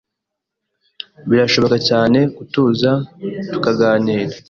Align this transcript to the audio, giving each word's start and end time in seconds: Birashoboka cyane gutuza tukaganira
Birashoboka 1.29 1.77
cyane 1.87 2.19
gutuza 2.37 2.91
tukaganira 3.51 4.33